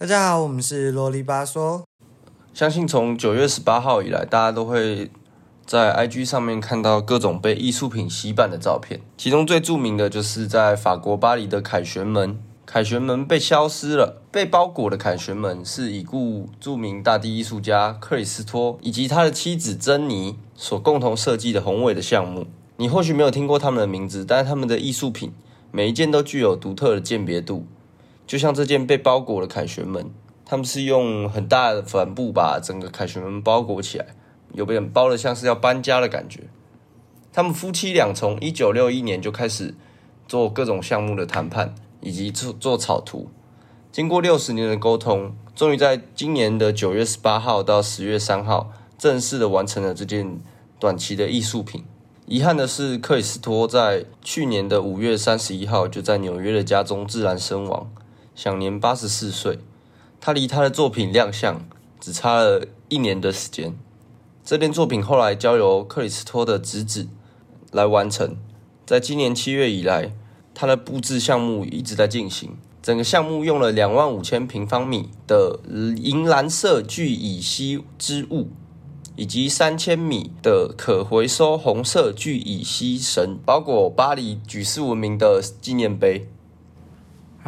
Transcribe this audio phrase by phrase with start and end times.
[0.00, 1.82] 大家好，我们是啰里吧嗦。
[2.54, 5.10] 相信从九月十八号以来，大家都会
[5.66, 9.00] 在 IG 上面看到各种被艺术品洗版的照片。
[9.16, 14.22] 其中最著名的就是在法国巴黎的凯旋门，凯旋门被消失了。
[14.30, 22.46] 被包裹的凯旋门是已故著名大地艺术家克里斯托以及他的妻子珍妮所共同设计的宏伟的项目。
[22.76, 25.32] 你或许没有听过他们的名字，但是他们的艺术品
[25.72, 27.66] 每一件都具有独特的鉴别度。
[28.28, 30.10] 就像这件被包裹的凯旋门，
[30.44, 34.08] 他们是用很大的帆布把整个凯旋门包裹起来，
[34.52, 36.42] 有点包的像是要搬家的感觉。
[37.32, 39.74] 他们夫妻俩从一九六一年就开始
[40.26, 43.30] 做各种项目的谈判，以及做做草图。
[43.90, 50.38] 经过六十年的沟通，终于在今年的九月十八号到十月三号正式的完成了这件
[50.78, 51.82] 短期的艺术品。
[52.26, 57.90] 遗憾的是，克里斯托在去年的五月三十一号就在纽约的家中自然身亡。
[58.40, 59.58] 享年八十四岁，
[60.20, 63.76] 他离他的作品亮相只差了一年的时间。
[64.44, 67.08] 这件作品后来交由克里斯托的侄子
[67.72, 68.36] 来完成。
[68.86, 70.12] 在今年七月以来，
[70.54, 72.56] 他的布置项目一直在进行。
[72.80, 75.58] 整个项目用了两万五千平方米的
[75.96, 78.50] 银蓝色聚乙烯织物，
[79.16, 86.28] 以及三千米的可回收红色聚乙烯绳，包裹巴黎举世闻名的纪念碑。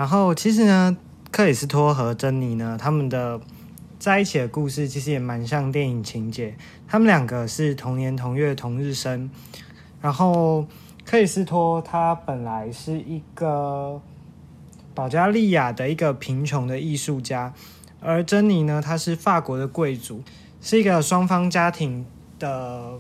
[0.01, 0.97] 然后其实呢，
[1.31, 3.39] 克里斯托和珍妮呢，他们的
[3.99, 6.57] 在一起的故事其实也蛮像电影情节。
[6.89, 9.31] 他们两个是同年同月同日生。
[10.01, 10.67] 然后
[11.05, 14.01] 克里斯托他本来是一个
[14.95, 17.53] 保加利亚的一个贫穷的艺术家，
[18.01, 20.23] 而珍妮呢，她是法国的贵族，
[20.63, 22.07] 是一个双方家庭
[22.39, 22.99] 的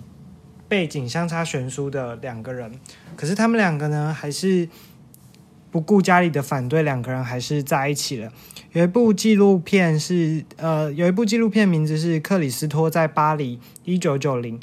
[0.69, 2.71] 背景相差悬殊的两个人。
[3.17, 4.69] 可是他们两个呢，还是。
[5.71, 8.33] 不顾家里的反对，两个人还是在一起了。
[8.73, 14.59] 有一部纪录片是，呃，有一部纪录片名字是《克里斯托在巴黎一九九零》。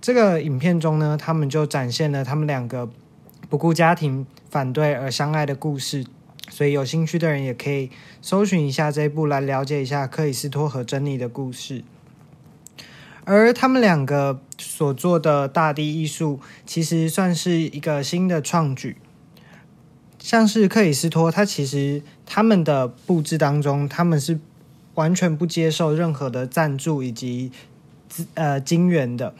[0.00, 2.88] 这个影片中呢，他们就展现了他们两个
[3.48, 6.06] 不顾家庭反对而相爱的故事。
[6.50, 7.90] 所以有兴趣的人也可以
[8.22, 11.84] 搜寻一下这一部，来了解一下克里斯托和珍妮的故事。
[13.24, 18.96] 而他们两个所做的大地艺术，其实算是一个新的创举。
[20.18, 24.38] 像是克里斯托，他其实他们的布置当中，他们是
[24.94, 27.52] 完全不接受任何的赞助以及
[28.34, 29.34] 呃金源的。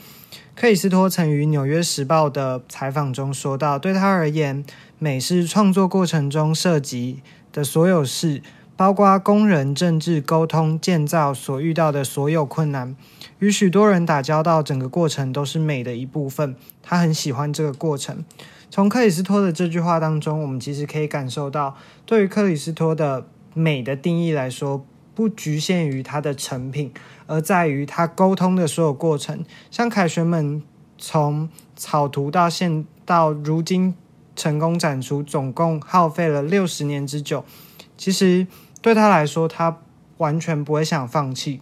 [0.55, 4.65] 克里斯托曾于《纽约时报》的采访中说到，对他而言，
[4.99, 7.23] 美是创作过程中涉及
[7.53, 8.43] 的所有事，
[8.77, 12.97] 包括工人、政治、沟通、建造所遇到的所有困难，
[13.39, 16.57] 与许多人打交道，整个过程都是美的一部分。
[16.83, 18.25] 他很喜欢这个过程。
[18.71, 24.85] 从克里斯托的这句话当中，我们其实可以感受到，对于克里斯托的美的定义来说，
[25.15, 26.93] 不局限于它的成品，
[27.27, 29.45] 而在于他沟通的所有过程。
[29.71, 30.63] 像凯旋门
[30.99, 33.95] 从草图到现到如今
[34.37, 37.45] 成功展出，总共耗费了六十年之久。
[37.97, 38.47] 其实
[38.83, 39.79] 对他来说，他
[40.19, 41.61] 完全不会想放弃。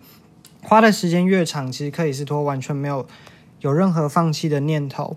[0.68, 3.06] 花的时间越长，其实克里斯托完全没有
[3.60, 5.16] 有任何放弃的念头。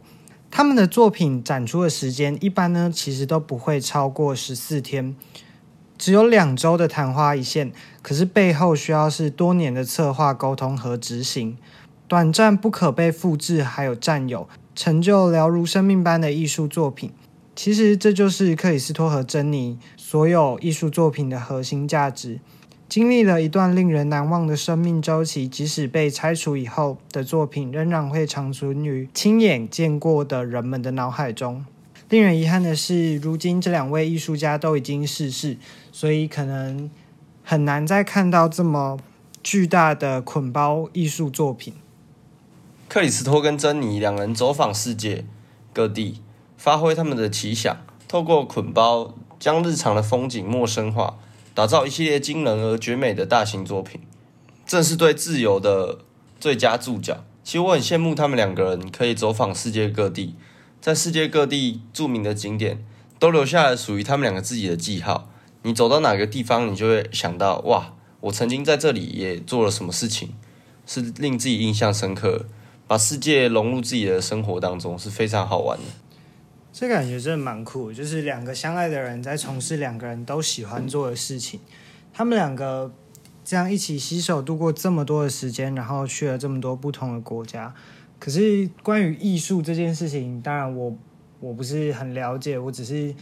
[0.51, 5.15] 他们的作品展出的时间一般呢，其实都不会超过十四天，
[5.97, 7.71] 只有两周的昙花一现。
[8.03, 11.57] 可是背后需要是多年的策划、沟通和执行，
[12.07, 17.11] 短暂不可被复制，还有占有，成就了如生命般的艺术作品。
[17.55, 22.39] 其实这就是克里斯托和珍妮所有艺术作品的核心价值。
[22.89, 31.63] 经历了一段令人难忘的生命周期，即使被拆除以后的作品，仍然会长存于亲眼见过的人们的脑海中。
[32.09, 35.57] 令人遗憾的是，如今这两位艺术家都已经逝世，
[35.91, 36.89] 所以可能
[37.44, 38.97] 很难再看到这么
[39.44, 41.75] 巨大的捆包艺术作品。
[42.88, 45.25] 克里斯托跟珍妮两人走访世界
[45.72, 46.22] 各地，
[46.57, 47.78] 发挥他们的奇想，
[48.08, 51.19] 透过捆包将日常的风景陌生化。
[51.53, 54.01] 打造一系列惊人而绝美的大型作品，
[54.66, 55.99] 正是对自由的
[56.40, 57.23] 最佳注脚。
[57.43, 60.35] 其实我很羡慕他们两个人可以走访世界各地，
[60.79, 62.84] 在世界各地著名的景点
[63.17, 65.29] 都留下了属于他们两个自己的记号。
[65.63, 70.29] 你走到哪个地方，你就会想到哇，我曾经在这里也做了什么事情，
[70.85, 72.45] 是令自己印象深刻。
[72.87, 75.84] 把世界融入自己的生活当中是非常好玩的。
[76.71, 81.59] 这感觉真的蛮酷，就是两个相爱的人在从事两个人都喜欢做的事情。
[82.13, 82.93] 他们两个
[83.43, 87.73] 这样一起携手度过这么多的时间，然后去了这么多不同的国家。
[88.19, 90.95] 可是关于艺术这件事情，当然我
[91.39, 93.16] 我不是很了解，我只是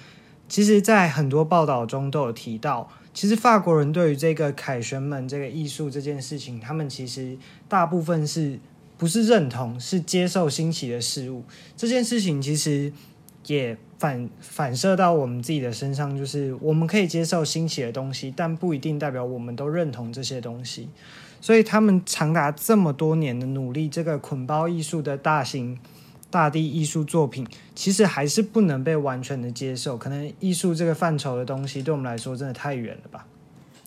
[0.49, 7.37] 其实，在很多报道中都有提到，其实法国人对于这个凯旋门这个艺术这件事情，他们其实
[7.69, 8.59] 大部分是
[8.97, 11.43] 不是认同，是接受新奇的事物。
[11.75, 12.91] 这件事情其实
[13.47, 20.89] 也反反射到我们自己的身上，就是我们可以接受新奇的东西，但不一定代表我们都认同这些东西。
[21.41, 25.79] 所以，他们长达这么多年的努力，这个捆包艺术的大型。
[26.29, 33.25] 大地艺术作品其实还是不能被完全的接受，可能艺术这个范畴的东西对我们来说真的太远了吧。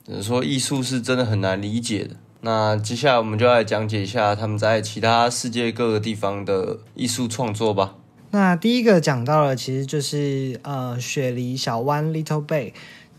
[0.07, 2.17] 只能说艺术是真的很难理解的。
[2.41, 7.97] 那接下来我们就来讲解一下他们在其他世界各个地方的艺术创作吧。
[8.31, 12.73] 那第一个讲到了，其实就是呃雪梨小湾 Little Bay，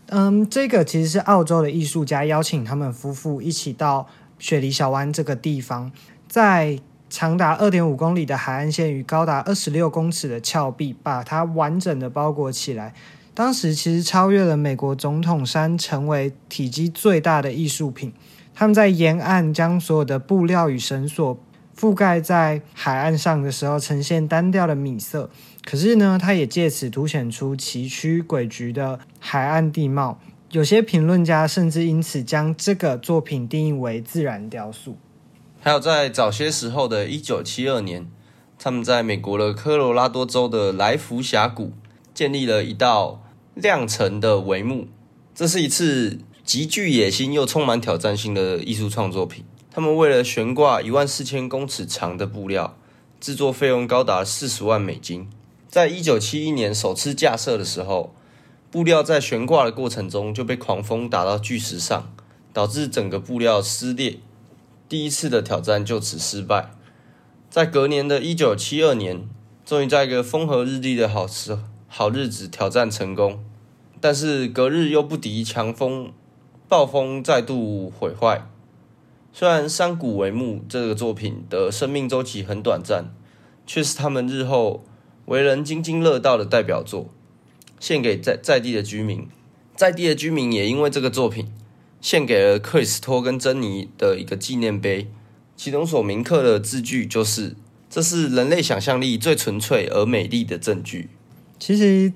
[0.06, 4.06] 嗯，这个其实是澳洲的艺术家邀请他们夫妇一起到
[4.38, 5.92] 雪梨小湾这个地方，
[6.28, 6.78] 在。
[7.14, 12.94] 长达二点五公里的海岸线与高达二十六公尺的峭壁，把它完整的包裹起来。
[13.34, 18.14] 当时其实超越了美国总统山，成为体积最大的艺术品。
[18.54, 21.38] 他们在沿岸将所有的布料与绳索
[21.76, 25.30] 覆盖在海岸上的时候，呈现单调的米色。
[25.64, 30.20] 可是呢，它也借此凸显出崎岖诡谲的海岸地貌。
[30.50, 34.98] 有些评论家甚至因此将这个作品定义为自然雕塑。
[35.60, 38.10] 还有在早些时候的1972年，
[38.58, 41.72] 他们在美国的科罗拉多州的来福峡谷
[42.12, 43.22] 建立了一道
[43.54, 44.88] 亮层的帷幕。
[45.34, 49.44] 这是一次极具野心又充满挑战性的艺术创作品。
[49.74, 52.76] 他们为了悬挂一万四千公尺长的布料，
[53.18, 55.30] 制作费用高达四十万美金。
[55.66, 58.14] 在一九七一年首次架设的时候，
[58.70, 62.12] 布料在悬挂的过程中就被狂风打到巨石上，
[62.52, 64.18] 导致整个布料撕裂。
[64.90, 66.72] 第一次的挑战就此失败，
[67.48, 69.26] 在隔年的一九七二年，
[69.64, 71.58] 终于在一个风和日丽的好时
[71.88, 73.42] 好日子挑战成功，
[74.02, 76.12] 但是隔日又不敌强风，
[76.68, 78.46] 暴风再度毁坏。
[79.32, 83.06] 虽然山谷为幕这个作品的生命周期很短暂，
[83.66, 84.84] 却是他们日后
[85.26, 87.08] 为人津津乐道的代表作，
[87.80, 89.26] 献给在在地的居民，
[89.74, 91.52] 在地的居民也因为这个作品。
[92.00, 95.06] 献给了克里斯托跟珍妮的一个纪念碑，
[95.56, 97.54] 其中所铭刻的字句就是
[97.88, 101.10] ：“这是人类想象力最纯粹而美丽的证据。”
[101.60, 102.12] 其实，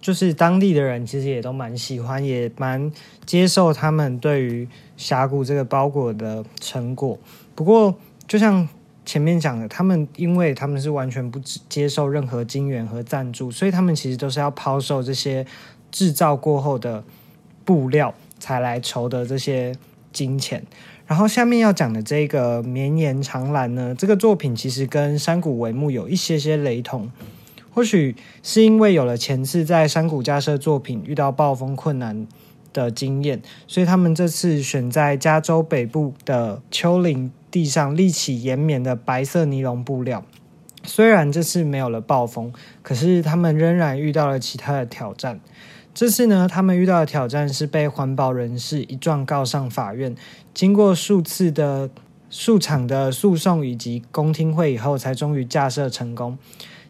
[0.00, 2.90] 就是当地的人其实也都蛮喜欢，也蛮
[3.26, 7.18] 接受他们对于峡谷这个包裹的成果。
[7.54, 7.94] 不过，
[8.26, 8.68] 就像
[9.04, 11.38] 前面讲的，他们因为他们是完全不
[11.68, 15.46] 接受任何金元和赞助，所以他们其实都是要抛售这些
[15.90, 17.04] 制造过后的
[17.64, 18.14] 布料。
[18.40, 19.70] 才来筹得这些
[20.14, 20.64] 金钱，
[21.06, 27.12] 然后下面要讲的这个绵延长蓝呢，这个作品其实跟山谷帷幕有一些些雷同，
[27.80, 32.26] 或许是因为有了前次在山谷架设作品遇到暴风困难
[32.74, 40.22] 的经验，所以他们这次选在加州北部的丘陵地上立起延绵的白色尼龙布料。
[40.84, 45.40] 虽然这次没有了暴风，可是他们仍然遇到了其他的挑战。
[45.94, 50.14] 这次呢，他们遇到的挑战是被环保人士一状告上法院，
[50.52, 51.88] 经过数次的
[52.28, 56.36] 数场的诉讼以及公听会以后，才终于架设成功。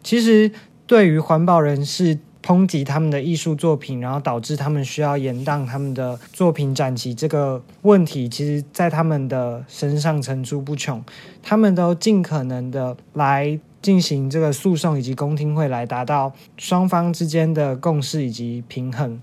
[0.02, 0.50] 其实，
[0.90, 11.00] 对于环保人士抨击他们的艺术作品，然后导致他们需要延宕他们的作品展期这个问题，其实在他们的身上层出不穷。
[11.44, 13.60] 他们都尽可能的来。
[13.82, 19.18] 进行这个诉讼以及公听会来达到双方之间的共识以及平衡。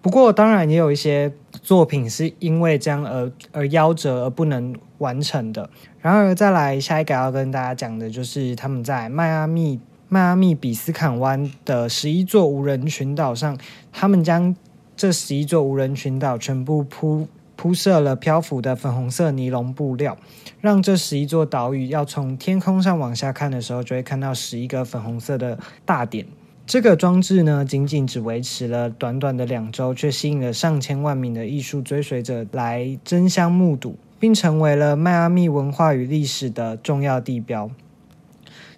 [0.00, 5.70] 不过，当然也有一些作品是因为这样而而夭折而不能完成的。
[6.00, 9.78] 然而，再来下一个要跟大家讲的就是他们在迈阿密
[10.12, 13.56] 迈阿密比斯坎湾的十一座无人群岛上，
[13.90, 14.54] 他们将
[14.94, 17.26] 这十一座无人群岛全部铺。
[17.56, 20.18] 铺设了漂浮的粉红色尼龙布料，
[20.60, 26.26] 让这十一座岛屿要从天空上往下看的时候，就会看到十一个粉红色的大点。
[26.66, 37.70] 这个装置呢，仅仅只维持了短短的两周，却吸引了上千万名的艺术追随者来争相目睹，并成为了迈阿密文化与历史的重要地标。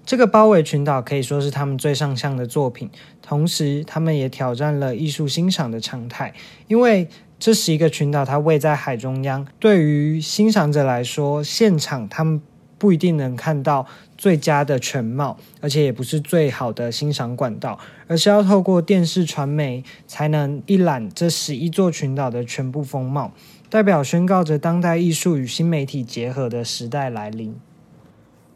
[0.06, 2.90] 这个包围群岛可以说是他们最上相的作品，
[3.22, 6.32] 同时他们也挑战了艺术欣赏的常态，
[6.68, 7.08] 因为。
[7.36, 9.46] 这是一个群岛，它位在海中央。
[9.58, 12.40] 对于欣赏者来说，现场他们
[12.78, 13.84] 不一定能看到
[14.16, 23.34] 最佳的全貌，而且也不是最好的欣赏管道，而是要透过电视传媒才能一览这十一座群岛的全部风貌，
[23.68, 27.54] 代表宣告着当代艺术与新媒体结合的时代来临。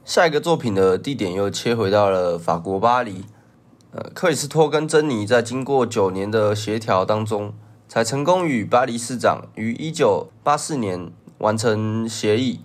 [0.08, 3.26] 下一个作品的地点又切回到了法国巴黎。
[3.90, 7.52] 呃，克里斯托跟珍妮在经过九年的协调当中，
[7.86, 12.62] 才成功与巴黎市长于一九八四年完成协议，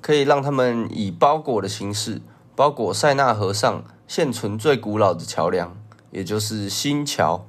[0.00, 2.20] 可以让他们以包裹的形式
[2.56, 5.76] 包裹塞纳河上现存最古老的桥梁，
[6.10, 7.46] 也就是新桥。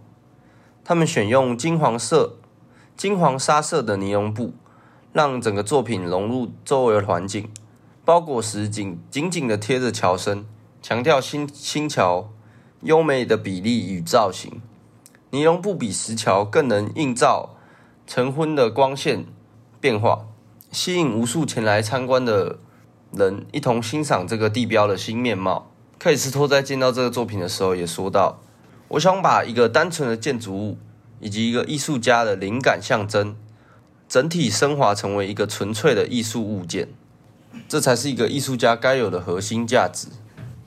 [0.86, 2.36] 他们选用金黄色、
[2.96, 4.54] 金黄沙色的尼龙布，
[5.12, 7.50] 让整个作品融入周围的环境。
[8.06, 10.46] 包裹时紧紧紧的贴着桥身，
[10.82, 12.30] 强调新新桥
[12.82, 14.62] 优美的比例与造型。
[15.30, 17.56] 尼龙布比石桥更能映照
[18.06, 19.26] 晨昏的光线
[19.80, 20.26] 变化，
[20.70, 22.60] 吸引无数前来参观的
[23.14, 25.72] 人一同欣赏这个地标的新面貌。
[25.98, 28.42] 克里斯托在见到这个作品的时候也说到
[28.90, 30.78] ：“我想把一个单纯的建筑物
[31.22, 33.38] 以及一个艺术家的灵感象征，
[34.10, 36.90] 整体升华成为一个纯粹的艺术物件。”
[37.68, 40.08] 这才是一个艺术家该有的核心价值。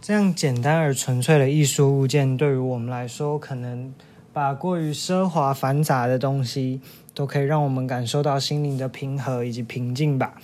[0.01, 3.93] 这样简单而纯粹的艺术物件，对于我们来说，可能
[4.33, 6.81] 把过于奢华繁杂的东西，
[7.15, 10.35] 都可以让我们感受到心灵的平和以及平静吧。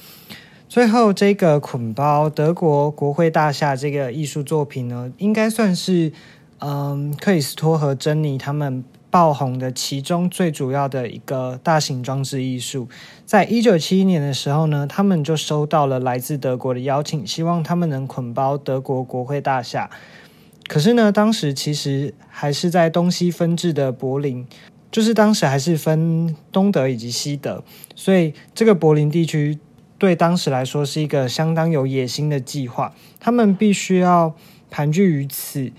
[0.68, 6.12] 最后，这个捆包德国国会大厦这个艺术作品呢，应该算是
[6.58, 8.84] 嗯，克里斯托和珍妮他们。
[9.12, 12.88] 爆红的其中最主要的一个大型装置艺术，
[13.26, 19.90] 在一九七一年的时候呢，他们就收到了来自德国的邀请，希望他们能捆包德国国会大厦。
[20.66, 24.46] 可是呢，当时其实还是在东西分治的柏林，
[24.90, 27.62] 就是当时还是分东德以及西德，
[27.94, 29.58] 所以这个柏林地区
[29.98, 34.34] 对当时来说是一个相当有野心的计划，他们必须要
[34.70, 35.70] 盘踞于此。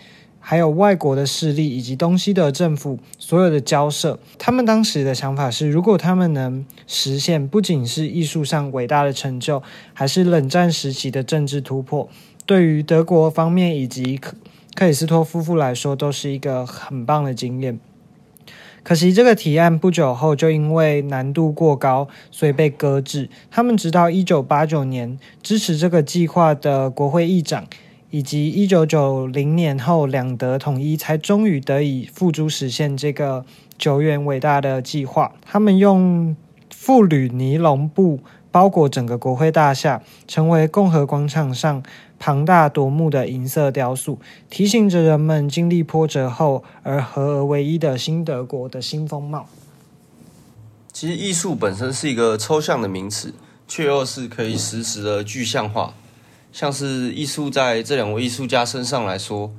[0.46, 12.10] 还有外国的势力以及东西的政府所有的交涉，他们当时的想法是，如果他们能实现不仅是艺术上伟大的成就，还是冷战时期的政治突破，
[12.46, 14.36] 对于德国方面以及克
[14.76, 17.80] 克里斯托夫妇来说，都是一个很棒的经验。
[18.84, 23.30] 可惜这个提案不久后就因为难度过高，所以被搁置。
[23.50, 27.66] 他们直到一九八九年，支持这个计划的国会议长。
[28.13, 33.43] 以及一九九零年后两德统一，才终于得以付诸实现这个
[33.79, 35.34] 久远伟大的计划。
[35.41, 36.36] 他们用
[36.70, 38.20] 富铝尼龙布
[38.51, 41.82] 包裹整个国会大厦，成为共和广场上
[42.20, 49.48] 庞大夺目的银色雕塑，提醒着人们经历波折后而合而为一的新德国的新风貌。
[50.91, 53.34] 其实，艺术本身是一个抽象的名词，
[53.67, 55.96] 却又是可以实时的具象化。
[56.53, 59.51] 像是艺术在这两位艺术家身上来说，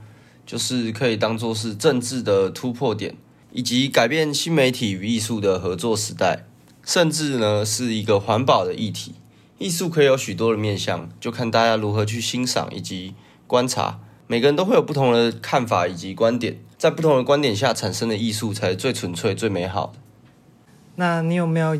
[0.46, 3.16] 就是可以当做是政治的突破点，
[3.50, 6.44] 以及改变新媒体与艺术的合作时代，
[6.84, 9.16] 甚至呢是一个环保的议题。
[9.58, 13.14] 艺术可以有许多的面向，就看大家如何去欣赏以及
[13.48, 13.98] 观察。
[14.28, 19.94] 每个人都会有不同的看法以及观点，在不同的观点下产生的艺术才是最纯粹、最美好的。
[20.94, 21.76] 那你有没有？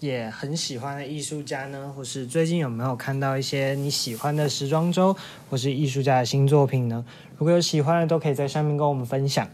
[0.00, 5.16] 也很喜欢的艺术家呢，或是最近有没有看到一些你喜欢的时装周
[5.48, 7.04] 或是艺术家的新作品呢？
[7.38, 9.48] 如果有喜欢的，都可以在上面跟我们分享。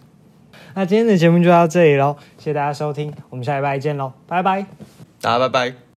[0.74, 4.66] 那今天的节目就到这里喽，谢谢大家收听，我们下礼拜见喽，拜拜，
[5.20, 5.91] 大家拜拜。